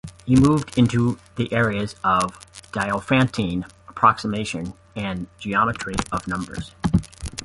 [0.25, 2.39] He moved into the areas of
[2.71, 6.73] diophantine approximation and geometry of numbers.